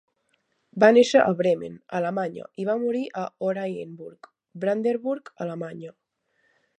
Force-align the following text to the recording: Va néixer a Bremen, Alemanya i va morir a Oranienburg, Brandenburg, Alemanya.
Va 0.83 0.87
néixer 0.95 1.19
a 1.25 1.33
Bremen, 1.41 1.75
Alemanya 1.99 2.47
i 2.63 2.65
va 2.69 2.77
morir 2.85 3.03
a 3.23 3.25
Oranienburg, 3.49 4.31
Brandenburg, 4.65 5.33
Alemanya. 5.47 5.97